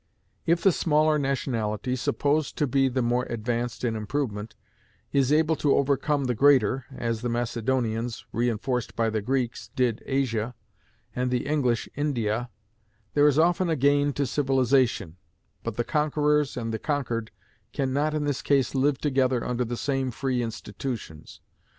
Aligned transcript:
If 0.47 0.63
the 0.63 0.71
smaller 0.71 1.19
nationality, 1.19 1.95
supposed 1.95 2.57
to 2.57 2.65
be 2.65 2.87
the 2.89 3.03
more 3.03 3.25
advanced 3.25 3.83
in 3.83 3.95
improvement, 3.95 4.55
is 5.11 5.31
able 5.31 5.55
to 5.57 5.75
overcome 5.75 6.23
the 6.23 6.33
greater, 6.33 6.85
as 6.91 7.21
the 7.21 7.29
Macedonians, 7.29 8.25
re 8.31 8.49
enforced 8.49 8.95
by 8.95 9.11
the 9.11 9.21
Greeks, 9.21 9.69
did 9.75 10.01
Asia, 10.07 10.55
and 11.15 11.29
the 11.29 11.45
English 11.45 11.87
India, 11.95 12.49
there 13.13 13.27
is 13.27 13.37
often 13.37 13.69
a 13.69 13.75
gain 13.75 14.11
to 14.13 14.25
civilization, 14.25 15.17
but 15.61 15.75
the 15.77 15.83
conquerors 15.83 16.57
and 16.57 16.73
the 16.73 16.79
conquered 16.79 17.29
can 17.71 17.93
not 17.93 18.15
in 18.15 18.23
this 18.23 18.41
case 18.41 18.73
live 18.73 18.97
together 18.97 19.45
under 19.45 19.63
the 19.65 19.77
same 19.77 20.09
free 20.09 20.41
institutions. 20.41 21.41